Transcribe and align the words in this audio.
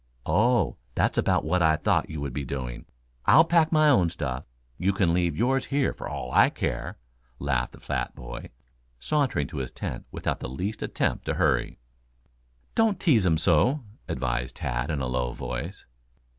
"Oh, 0.25 0.77
that's 0.95 1.19
about 1.19 1.45
what 1.45 1.61
I 1.61 1.75
thought 1.75 2.09
you 2.09 2.19
would 2.21 2.33
be 2.33 2.43
doing. 2.43 2.85
I'll 3.27 3.43
pack 3.43 3.71
my 3.71 3.87
own 3.89 4.09
stuff. 4.09 4.45
You 4.79 4.93
can 4.93 5.13
leave 5.13 5.37
yours 5.37 5.65
here 5.67 5.93
for 5.93 6.09
all 6.09 6.31
I 6.31 6.49
care," 6.49 6.97
laughed 7.37 7.73
the 7.73 7.79
fat 7.79 8.15
boy, 8.15 8.49
sauntering 8.99 9.45
to 9.49 9.57
his 9.57 9.69
tent 9.69 10.07
without 10.11 10.39
the 10.39 10.49
least 10.49 10.81
attempt 10.81 11.25
to 11.25 11.35
hurry. 11.35 11.77
"Don't 12.73 12.99
tease 12.99 13.27
him 13.27 13.37
so," 13.37 13.83
advised 14.07 14.55
Tad 14.55 14.89
in 14.89 15.01
a 15.01 15.07
low 15.07 15.33
voice. 15.33 15.85